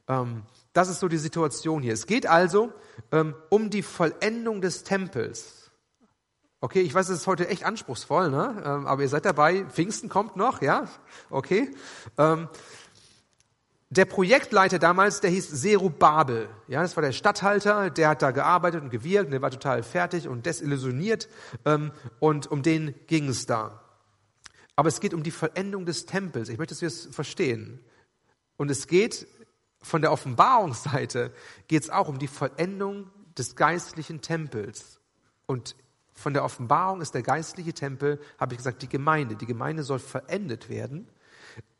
[0.08, 0.44] Ähm,
[0.74, 1.94] das ist so die Situation hier.
[1.94, 2.74] Es geht also
[3.12, 5.72] ähm, um die Vollendung des Tempels.
[6.60, 8.62] Okay, ich weiß, es ist heute echt anspruchsvoll, ne?
[8.66, 9.66] Ähm, aber ihr seid dabei.
[9.66, 10.88] Pfingsten kommt noch, ja?
[11.30, 11.72] Okay.
[13.90, 16.50] Der Projektleiter damals, der hieß Serubabel.
[16.68, 19.82] Ja, das war der Statthalter, der hat da gearbeitet und gewirkt, und der war total
[19.82, 21.30] fertig und desillusioniert.
[21.64, 23.82] Ähm, und um den ging es da.
[24.76, 26.50] Aber es geht um die Vollendung des Tempels.
[26.50, 27.80] Ich möchte, dass wir es verstehen.
[28.58, 29.26] Und es geht
[29.82, 31.32] von der Offenbarungsseite,
[31.68, 35.00] geht es auch um die Vollendung des geistlichen Tempels.
[35.46, 35.78] Und
[36.14, 39.38] von der Offenbarung ist der geistliche Tempel, habe ich gesagt, die Gemeinde.
[39.38, 41.08] Die Gemeinde soll vollendet werden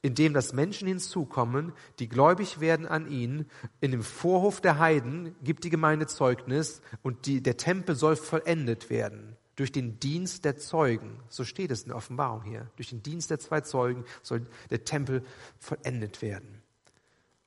[0.08, 3.46] indem das Menschen hinzukommen, die gläubig werden an ihn.
[3.82, 8.90] In dem Vorhof der Heiden gibt die Gemeinde Zeugnis und die, der Tempel soll vollendet
[8.90, 11.20] werden durch den Dienst der Zeugen.
[11.30, 12.72] So steht es in der Offenbarung hier.
[12.76, 15.24] Durch den Dienst der zwei Zeugen soll der Tempel
[15.58, 16.62] vollendet werden.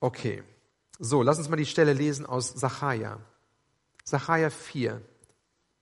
[0.01, 0.42] Okay.
[0.99, 3.20] So, lass uns mal die Stelle lesen aus Sacharja.
[4.05, 5.01] Sacharja 4,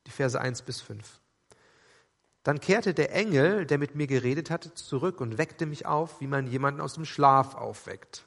[0.07, 1.21] die Verse 1 bis 5.
[2.43, 6.27] Dann kehrte der Engel, der mit mir geredet hatte, zurück und weckte mich auf, wie
[6.27, 8.25] man jemanden aus dem Schlaf aufweckt.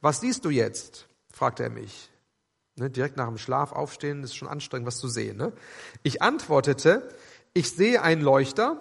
[0.00, 1.08] Was siehst du jetzt?
[1.32, 2.10] fragte er mich.
[2.76, 5.36] Ne, direkt nach dem Schlaf aufstehen ist schon anstrengend, was zu sehen.
[5.36, 5.52] Ne?
[6.02, 7.08] Ich antwortete,
[7.52, 8.80] ich sehe einen Leuchter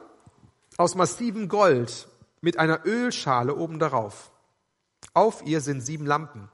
[0.77, 2.07] aus massivem Gold
[2.41, 4.31] mit einer Ölschale oben darauf.
[5.13, 6.49] Auf ihr sind sieben Lampen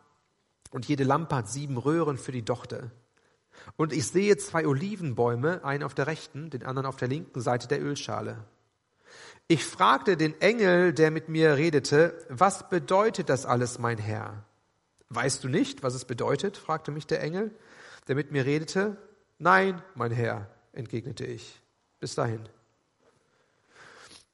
[0.71, 2.91] und jede Lampe hat sieben Röhren für die Dochte.
[3.75, 7.67] Und ich sehe zwei Olivenbäume, einen auf der rechten, den anderen auf der linken Seite
[7.67, 8.37] der Ölschale.
[9.47, 14.45] Ich fragte den Engel, der mit mir redete, was bedeutet das alles, mein Herr?
[15.09, 16.57] Weißt du nicht, was es bedeutet?
[16.57, 17.51] fragte mich der Engel,
[18.07, 18.97] der mit mir redete.
[19.37, 21.61] Nein, mein Herr, entgegnete ich.
[21.99, 22.47] Bis dahin.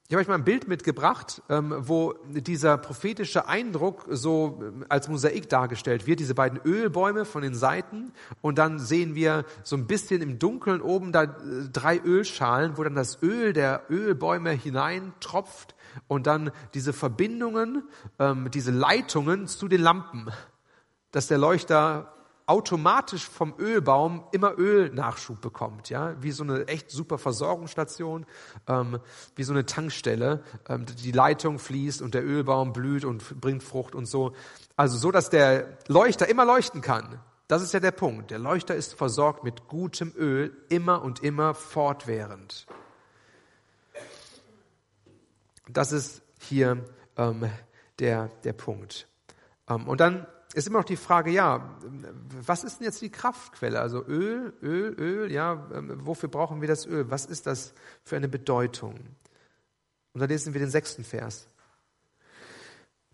[0.09, 5.07] Ich habe euch mal ein Bild mitgebracht, ähm, wo dieser prophetische Eindruck so ähm, als
[5.07, 6.19] Mosaik dargestellt wird.
[6.19, 10.81] Diese beiden Ölbäume von den Seiten und dann sehen wir so ein bisschen im Dunkeln
[10.81, 11.27] oben da äh,
[11.71, 15.75] drei Ölschalen, wo dann das Öl der Ölbäume hineintropft
[16.07, 17.83] und dann diese Verbindungen,
[18.17, 20.31] ähm, diese Leitungen zu den Lampen,
[21.11, 22.15] dass der Leuchter
[22.49, 28.25] automatisch vom Ölbaum immer Ölnachschub bekommt, ja, wie so eine echt super Versorgungsstation,
[28.67, 28.99] ähm,
[29.35, 30.43] wie so eine Tankstelle.
[30.67, 34.33] Ähm, die Leitung fließt und der Ölbaum blüht und bringt Frucht und so.
[34.75, 37.19] Also so, dass der Leuchter immer leuchten kann.
[37.47, 38.31] Das ist ja der Punkt.
[38.31, 42.65] Der Leuchter ist versorgt mit gutem Öl immer und immer fortwährend.
[45.67, 46.83] Das ist hier
[47.15, 47.47] ähm,
[47.99, 49.07] der, der Punkt.
[49.69, 51.77] Ähm, und dann ist immer noch die Frage, ja,
[52.45, 53.79] was ist denn jetzt die Kraftquelle?
[53.79, 57.09] Also Öl, Öl, Öl, ja, ähm, wofür brauchen wir das Öl?
[57.11, 58.95] Was ist das für eine Bedeutung?
[60.13, 61.47] Und da lesen wir den sechsten Vers.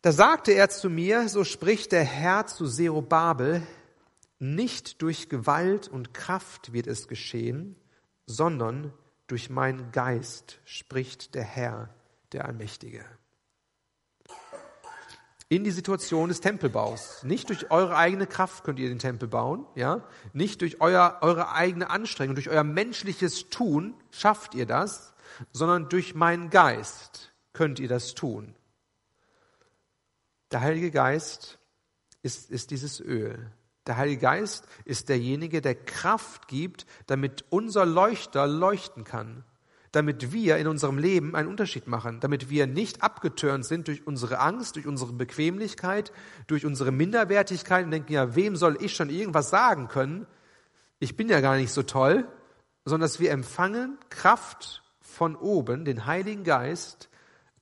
[0.01, 3.63] Da sagte er zu mir, so spricht der Herr zu Zerubabel,
[4.39, 7.75] nicht durch Gewalt und Kraft wird es geschehen,
[8.27, 8.93] sondern
[9.27, 11.89] durch meinen Geist, spricht der Herr,
[12.31, 13.03] der Allmächtige
[15.47, 17.23] in die Situation des Tempelbaus.
[17.23, 20.03] Nicht durch eure eigene Kraft könnt ihr den Tempel bauen, ja?
[20.33, 25.13] Nicht durch euer, eure eigene Anstrengung, durch euer menschliches Tun schafft ihr das,
[25.51, 28.55] sondern durch meinen Geist könnt ihr das tun.
[30.51, 31.59] Der Heilige Geist
[32.23, 33.51] ist, ist dieses Öl.
[33.85, 39.43] Der Heilige Geist ist derjenige, der Kraft gibt, damit unser Leuchter leuchten kann
[39.95, 44.39] damit wir in unserem Leben einen Unterschied machen, damit wir nicht abgetörnt sind durch unsere
[44.39, 46.11] Angst, durch unsere Bequemlichkeit,
[46.47, 50.27] durch unsere Minderwertigkeit und denken, ja, wem soll ich schon irgendwas sagen können?
[50.99, 52.27] Ich bin ja gar nicht so toll,
[52.83, 57.09] sondern dass wir empfangen Kraft von oben, den Heiligen Geist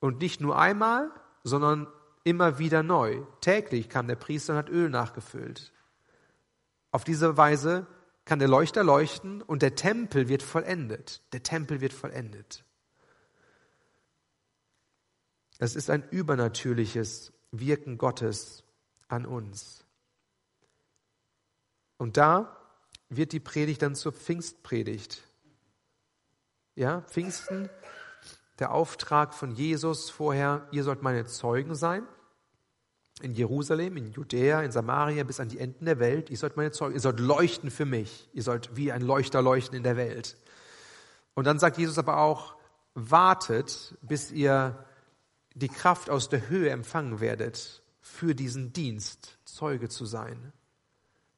[0.00, 1.10] und nicht nur einmal,
[1.44, 1.86] sondern
[2.24, 3.20] immer wieder neu.
[3.40, 5.72] Täglich kam der Priester und hat Öl nachgefüllt.
[6.90, 7.86] Auf diese Weise
[8.24, 11.22] kann der Leuchter leuchten und der Tempel wird vollendet.
[11.32, 12.64] Der Tempel wird vollendet.
[15.58, 18.64] Es ist ein übernatürliches Wirken Gottes
[19.08, 19.84] an uns.
[21.98, 22.56] Und da
[23.08, 25.22] wird die Predigt dann zur Pfingstpredigt.
[26.74, 27.70] Ja, Pfingsten,
[28.58, 32.04] der Auftrag von Jesus vorher, ihr sollt meine Zeugen sein
[33.22, 36.30] in Jerusalem, in Judäa, in Samaria, bis an die Enden der Welt.
[36.30, 38.28] Ihr sollt meine Zeugen, ihr sollt leuchten für mich.
[38.32, 40.36] Ihr sollt wie ein Leuchter leuchten in der Welt.
[41.34, 42.56] Und dann sagt Jesus aber auch,
[42.94, 44.84] wartet, bis ihr
[45.54, 50.52] die Kraft aus der Höhe empfangen werdet, für diesen Dienst Zeuge zu sein.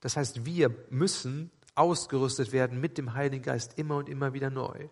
[0.01, 4.89] Das heißt, wir müssen ausgerüstet werden mit dem Heiligen Geist immer und immer wieder neu.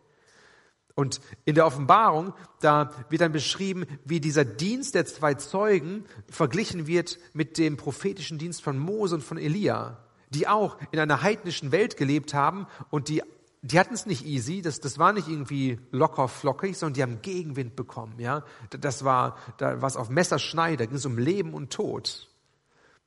[0.95, 6.87] Und in der Offenbarung, da wird dann beschrieben, wie dieser Dienst der zwei Zeugen verglichen
[6.87, 9.99] wird mit dem prophetischen Dienst von Mose und von Elia,
[10.31, 13.23] die auch in einer heidnischen Welt gelebt haben und die,
[13.63, 17.23] die hatten es nicht easy, das, das war nicht irgendwie locker flockig, sondern die haben
[17.23, 18.45] Gegenwind bekommen, ja.
[18.71, 22.29] Das war, da war es auf Messerschneide, da ging es um Leben und Tod.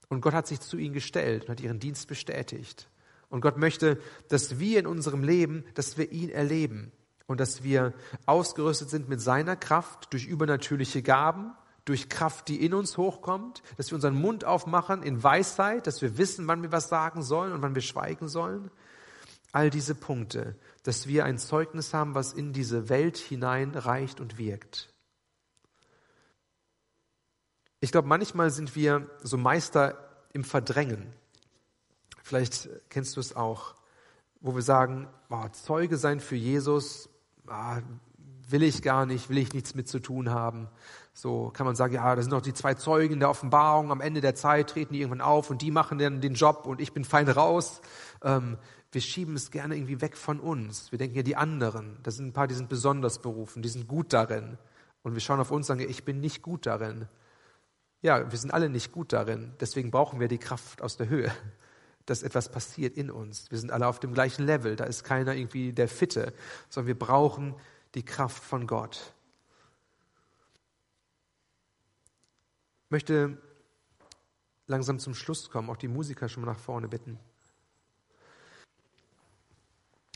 [0.10, 2.90] Und Gott hat sich zu ihnen gestellt und hat ihren Dienst bestätigt.
[3.30, 6.92] Und Gott möchte, dass wir in unserem Leben, dass wir ihn erleben
[7.28, 7.94] und dass wir
[8.26, 11.52] ausgerüstet sind mit seiner Kraft durch übernatürliche Gaben,
[11.86, 16.18] durch Kraft, die in uns hochkommt, dass wir unseren Mund aufmachen in Weisheit, dass wir
[16.18, 18.72] wissen, wann wir was sagen sollen und wann wir schweigen sollen.
[19.52, 24.38] All diese Punkte, dass wir ein Zeugnis haben, was in diese Welt hinein reicht und
[24.38, 24.94] wirkt.
[27.80, 31.14] Ich glaube, manchmal sind wir so Meister im Verdrängen.
[32.24, 33.76] Vielleicht kennst du es auch,
[34.42, 37.10] wo wir sagen, oh, Zeuge sein für Jesus,
[37.48, 37.82] ah,
[38.50, 40.68] will ich gar nicht, will ich nichts mit zu tun haben.
[41.14, 44.22] So kann man sagen, ja, das sind doch die zwei Zeugen der Offenbarung, am Ende
[44.22, 47.04] der Zeit treten die irgendwann auf und die machen dann den Job und ich bin
[47.04, 47.82] fein raus.
[48.24, 48.58] Ähm,
[48.92, 50.92] wir schieben es gerne irgendwie weg von uns.
[50.92, 53.88] Wir denken ja, die anderen, das sind ein paar, die sind besonders berufen, die sind
[53.88, 54.58] gut darin.
[55.04, 57.08] Und wir schauen auf uns und sagen, ich bin nicht gut darin.
[58.02, 59.54] Ja, wir sind alle nicht gut darin.
[59.60, 61.32] Deswegen brauchen wir die Kraft aus der Höhe,
[62.08, 63.52] dass etwas passiert in uns.
[63.52, 64.76] Wir sind alle auf dem gleichen Level.
[64.76, 66.34] Da ist keiner irgendwie der Fitte,
[66.70, 67.54] sondern wir brauchen
[67.96, 69.14] die Kraft von Gott.
[72.86, 73.38] Ich möchte
[74.68, 77.20] langsam zum Schluss kommen, auch die Musiker schon mal nach vorne bitten.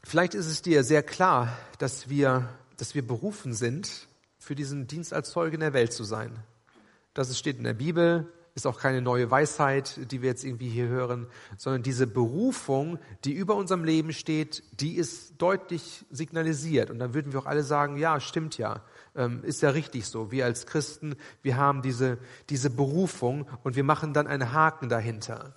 [0.04, 4.08] Vielleicht ist es dir sehr klar, dass wir, dass wir berufen sind,
[4.39, 6.41] für diesen Dienst als Zeuge in der Welt zu sein.
[7.13, 10.88] Das steht in der Bibel, ist auch keine neue Weisheit, die wir jetzt irgendwie hier
[10.88, 11.26] hören,
[11.58, 16.91] sondern diese Berufung, die über unserem Leben steht, die ist deutlich signalisiert.
[16.91, 18.82] Und dann würden wir auch alle sagen, ja, stimmt ja,
[19.15, 20.32] ähm, ist ja richtig so.
[20.32, 22.19] Wir als Christen, wir haben diese,
[22.50, 25.56] diese Berufung und wir machen dann einen Haken dahinter.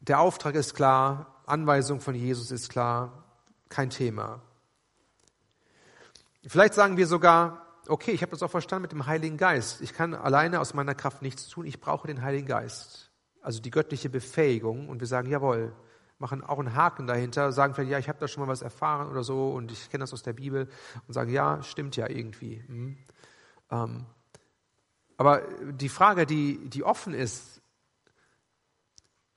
[0.00, 3.24] Der Auftrag ist klar, Anweisung von Jesus ist klar,
[3.70, 4.42] kein Thema.
[6.46, 9.80] Vielleicht sagen wir sogar, okay, ich habe das auch verstanden mit dem Heiligen Geist.
[9.80, 13.10] Ich kann alleine aus meiner Kraft nichts tun, ich brauche den Heiligen Geist.
[13.40, 14.88] Also die göttliche Befähigung.
[14.88, 15.74] Und wir sagen, jawohl,
[16.22, 19.10] machen auch einen Haken dahinter, sagen vielleicht, ja, ich habe da schon mal was erfahren
[19.10, 20.68] oder so und ich kenne das aus der Bibel
[21.08, 22.62] und sagen, ja, stimmt ja irgendwie.
[22.66, 22.96] Hm.
[23.70, 24.06] Ähm,
[25.16, 25.42] aber
[25.72, 27.60] die Frage, die, die offen ist,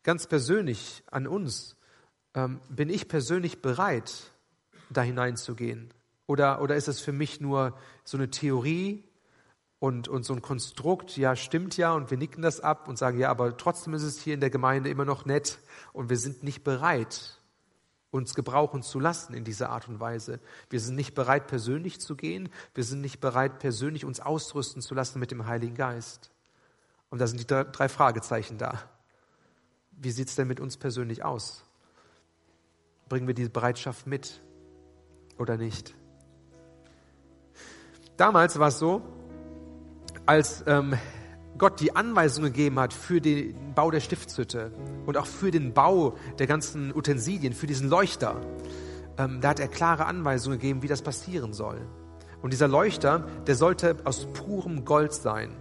[0.03, 1.75] ganz persönlich an uns,
[2.36, 4.31] ähm, bin ich persönlich bereit,
[4.91, 5.91] da hineinzugehen?
[6.28, 9.04] Oder, oder ist es für mich nur so eine Theorie
[9.80, 13.20] und, und so ein Konstrukt, ja, stimmt ja, und wir nicken das ab und sagen,
[13.20, 15.60] ja, aber trotzdem ist es hier in der Gemeinde immer noch nett
[15.94, 17.40] und wir sind nicht bereit,
[18.10, 20.40] uns gebrauchen zu lassen in dieser Art und Weise.
[20.70, 22.50] Wir sind nicht bereit, persönlich zu gehen.
[22.74, 26.32] Wir sind nicht bereit, persönlich uns ausrüsten zu lassen mit dem Heiligen Geist.
[27.10, 28.82] Und da sind die drei Fragezeichen da.
[29.92, 31.64] Wie sieht es denn mit uns persönlich aus?
[33.10, 34.42] Bringen wir diese Bereitschaft mit
[35.38, 35.94] oder nicht?
[38.17, 39.01] Damals war es so,
[40.25, 40.93] als ähm,
[41.58, 44.71] Gott die Anweisung gegeben hat für den Bau der Stiftshütte
[45.06, 48.39] und auch für den Bau der ganzen Utensilien, für diesen Leuchter,
[49.17, 51.82] ähm, da hat er klare Anweisungen gegeben, wie das passieren soll.
[52.41, 55.51] Und dieser Leuchter, der sollte aus purem Gold sein.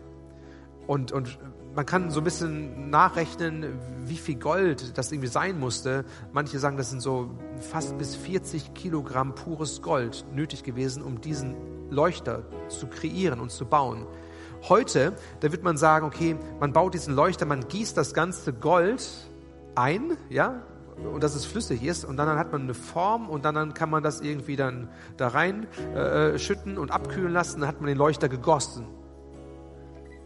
[0.86, 1.38] Und, und
[1.74, 3.66] man kann so ein bisschen nachrechnen,
[4.04, 6.04] wie viel Gold das irgendwie sein musste.
[6.32, 11.56] Manche sagen, das sind so fast bis 40 Kilogramm pures Gold nötig gewesen, um diesen
[11.94, 14.07] Leuchter zu kreieren und zu bauen.
[14.68, 19.07] Heute, da wird man sagen, okay, man baut diesen Leuchter, man gießt das ganze Gold
[19.74, 20.62] ein, ja,
[21.12, 24.02] und dass es flüssig ist und dann hat man eine Form und dann kann man
[24.02, 28.28] das irgendwie dann da rein äh, schütten und abkühlen lassen, dann hat man den Leuchter
[28.28, 28.87] gegossen.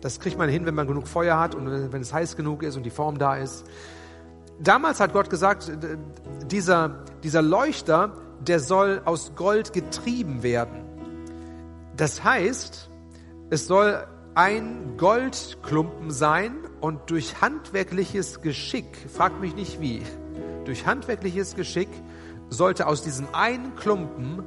[0.01, 2.77] Das kriegt man hin, wenn man genug Feuer hat und wenn es heiß genug ist
[2.77, 3.67] und die Form da ist.
[4.61, 5.73] Damals hat Gott gesagt,
[6.51, 10.88] dieser, dieser Leuchter, der soll aus Gold getrieben werden.
[11.99, 12.91] Das heißt,
[13.51, 20.03] es soll ein Goldklumpen sein und durch handwerkliches Geschick, fragt mich nicht wie,
[20.65, 21.89] durch handwerkliches Geschick
[22.51, 24.45] sollte aus diesem einen Klumpen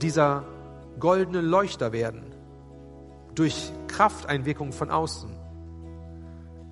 [0.00, 0.44] dieser
[1.00, 2.22] goldene Leuchter werden.
[3.34, 5.30] Durch Krafteinwirkung von außen.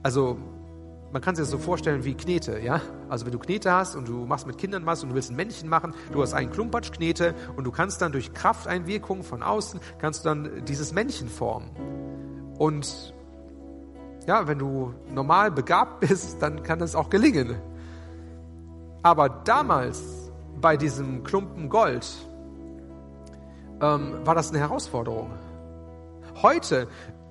[0.05, 0.39] Also
[1.13, 2.81] man kann sich das so vorstellen wie Knete, ja?
[3.09, 5.37] Also wenn du Knete hast und du machst mit Kindern was und du willst ein
[5.37, 9.81] Männchen machen, du hast einen Klumpatsch Knete und du kannst dann durch Krafteinwirkung von außen,
[9.99, 11.71] kannst du dann dieses Männchen formen.
[12.59, 13.15] Und
[14.27, 17.57] ja, wenn du normal begabt bist, dann kann das auch gelingen.
[19.03, 20.31] Aber damals
[20.61, 22.07] bei diesem Klumpen Gold
[23.81, 25.31] ähm, war das eine Herausforderung.
[26.43, 26.87] Heute,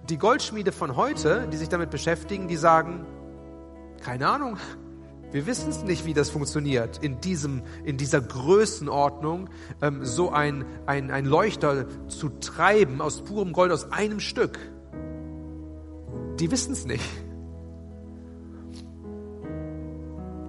[0.10, 3.06] die Goldschmiede von heute, die sich damit beschäftigen, die sagen,
[4.02, 4.58] keine Ahnung,
[5.32, 9.50] wir wissen es nicht, wie das funktioniert, in, diesem, in dieser Größenordnung
[9.82, 14.58] ähm, so ein, ein, ein Leuchter zu treiben aus purem Gold, aus einem Stück.
[16.39, 17.04] Die wissen es nicht.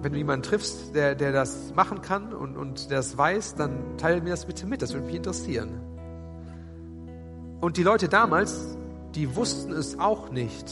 [0.01, 3.97] Wenn du jemanden triffst, der, der das machen kann und, und der es weiß, dann
[3.97, 5.79] teile mir das bitte mit, das würde mich interessieren.
[7.59, 8.79] Und die Leute damals,
[9.13, 10.65] die wussten es auch nicht.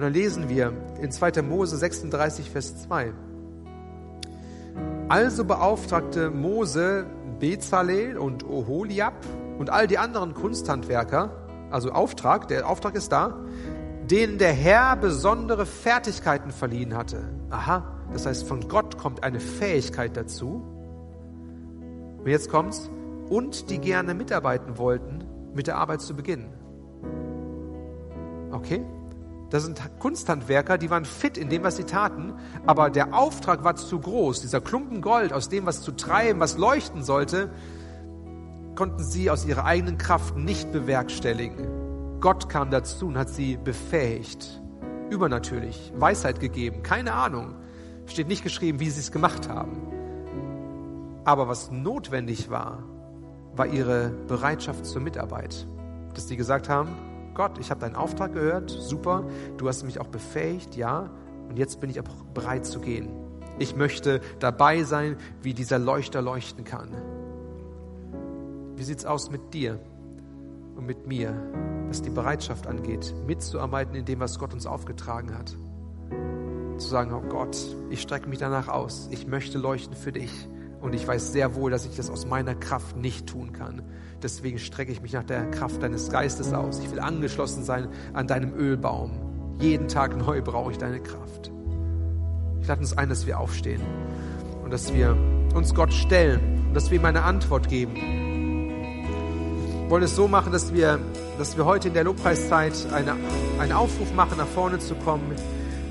[0.00, 0.72] Und dann lesen wir
[1.02, 1.42] in 2.
[1.42, 3.12] Mose 36, Vers 2.
[5.10, 7.04] Also beauftragte Mose
[7.38, 9.12] Bezalel und Oholiab
[9.58, 11.32] und all die anderen Kunsthandwerker,
[11.70, 13.44] also Auftrag, der Auftrag ist da,
[14.10, 17.22] denen der Herr besondere Fertigkeiten verliehen hatte.
[17.50, 17.84] Aha,
[18.14, 20.64] das heißt, von Gott kommt eine Fähigkeit dazu.
[22.16, 22.88] Und jetzt kommt's.
[23.28, 26.54] Und die gerne mitarbeiten wollten, mit der Arbeit zu beginnen.
[28.50, 28.82] Okay?
[29.50, 32.34] Das sind Kunsthandwerker, die waren fit in dem, was sie taten,
[32.66, 34.40] aber der Auftrag war zu groß.
[34.42, 37.50] Dieser Klumpen Gold, aus dem was zu treiben, was leuchten sollte,
[38.76, 42.20] konnten sie aus ihrer eigenen Kraft nicht bewerkstelligen.
[42.20, 44.62] Gott kam dazu und hat sie befähigt,
[45.10, 47.56] übernatürlich, Weisheit gegeben, keine Ahnung.
[48.06, 49.72] Steht nicht geschrieben, wie sie es gemacht haben.
[51.24, 52.84] Aber was notwendig war,
[53.54, 55.66] war ihre Bereitschaft zur Mitarbeit.
[56.14, 56.88] Dass sie gesagt haben,
[57.34, 59.24] Gott, ich habe deinen Auftrag gehört, super,
[59.56, 61.10] du hast mich auch befähigt, ja,
[61.48, 63.08] und jetzt bin ich auch bereit zu gehen.
[63.58, 66.88] Ich möchte dabei sein, wie dieser Leuchter leuchten kann.
[68.76, 69.78] Wie sieht's aus mit dir
[70.76, 71.34] und mit mir,
[71.88, 75.56] was die Bereitschaft angeht, mitzuarbeiten in dem, was Gott uns aufgetragen hat?
[76.78, 77.56] Zu sagen, oh Gott,
[77.90, 80.48] ich strecke mich danach aus, ich möchte leuchten für dich
[80.80, 83.82] und ich weiß sehr wohl, dass ich das aus meiner Kraft nicht tun kann.
[84.22, 86.80] Deswegen strecke ich mich nach der Kraft deines Geistes aus.
[86.80, 89.56] Ich will angeschlossen sein an deinem Ölbaum.
[89.58, 91.50] Jeden Tag neu brauche ich deine Kraft.
[92.60, 93.80] Ich lade uns ein, dass wir aufstehen
[94.62, 95.16] und dass wir
[95.54, 97.94] uns Gott stellen und dass wir ihm eine Antwort geben.
[97.94, 101.00] Wir wollen es so machen, dass wir,
[101.38, 103.16] dass wir heute in der Lobpreiszeit eine,
[103.58, 105.34] einen Aufruf machen, nach vorne zu kommen.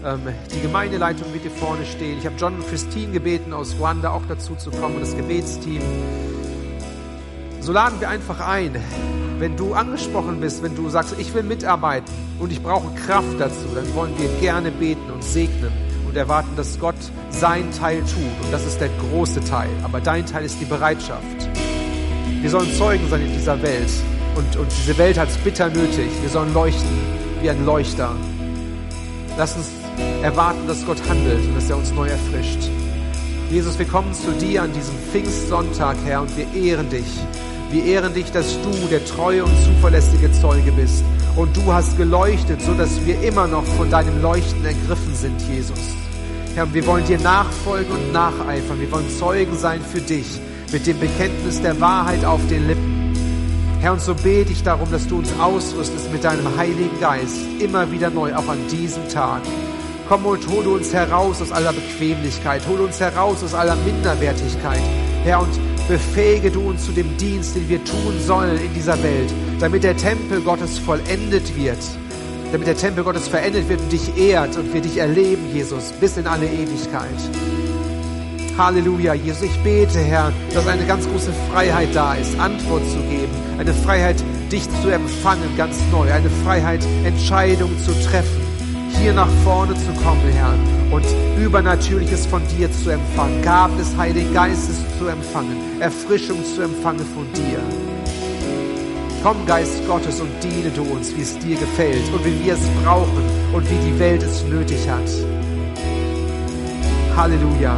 [0.05, 0.21] Ähm,
[0.53, 2.17] die Gemeindeleitung hier vorne stehen.
[2.19, 5.81] Ich habe John und Christine gebeten, aus Ruanda auch dazu zu kommen und das Gebetsteam.
[7.59, 8.75] So laden wir einfach ein,
[9.39, 13.67] wenn du angesprochen bist, wenn du sagst, ich will mitarbeiten und ich brauche Kraft dazu,
[13.75, 15.71] dann wollen wir gerne beten und segnen
[16.07, 16.95] und erwarten, dass Gott
[17.29, 18.45] sein Teil tut.
[18.45, 19.69] Und das ist der große Teil.
[19.83, 21.49] Aber dein Teil ist die Bereitschaft.
[22.41, 23.89] Wir sollen Zeugen sein in dieser Welt.
[24.35, 26.09] Und, und diese Welt hat es bitter nötig.
[26.21, 26.87] Wir sollen leuchten
[27.41, 28.15] wie ein Leuchter.
[29.37, 29.69] Lass uns
[30.23, 32.69] erwarten, dass Gott handelt und dass er uns neu erfrischt.
[33.49, 37.07] Jesus, wir kommen zu dir an diesem Pfingstsonntag, Herr, und wir ehren dich.
[37.71, 41.03] Wir ehren dich, dass du der treue und zuverlässige Zeuge bist.
[41.35, 45.79] Und du hast geleuchtet, so dass wir immer noch von deinem Leuchten ergriffen sind, Jesus.
[46.55, 48.79] Herr, wir wollen dir nachfolgen und nacheifern.
[48.79, 50.39] Wir wollen Zeugen sein für dich
[50.71, 53.13] mit dem Bekenntnis der Wahrheit auf den Lippen.
[53.79, 57.91] Herr, und so bete ich darum, dass du uns ausrüstest mit deinem Heiligen Geist, immer
[57.91, 59.41] wieder neu, auch an diesem Tag.
[60.09, 64.81] Komm und hole uns heraus aus aller Bequemlichkeit, hole uns heraus aus aller Minderwertigkeit.
[65.23, 65.51] Herr, und
[65.87, 69.97] Befähige du uns zu dem Dienst, den wir tun sollen in dieser Welt, damit der
[69.97, 71.77] Tempel Gottes vollendet wird,
[72.51, 76.17] damit der Tempel Gottes verendet wird und dich ehrt und wir dich erleben, Jesus, bis
[76.17, 77.09] in alle Ewigkeit.
[78.57, 83.33] Halleluja, Jesus, ich bete, Herr, dass eine ganz große Freiheit da ist, Antwort zu geben,
[83.57, 84.17] eine Freiheit,
[84.51, 88.48] dich zu empfangen, ganz neu, eine Freiheit, Entscheidungen zu treffen
[88.97, 90.53] hier nach vorne zu kommen, Herr,
[90.91, 91.05] und
[91.39, 97.25] Übernatürliches von dir zu empfangen, Gaben des Heiligen Geistes zu empfangen, Erfrischung zu empfangen von
[97.33, 97.59] dir.
[99.21, 102.67] Komm, Geist Gottes, und diene du uns, wie es dir gefällt und wie wir es
[102.83, 103.23] brauchen
[103.53, 105.09] und wie die Welt es nötig hat.
[107.17, 107.77] Halleluja.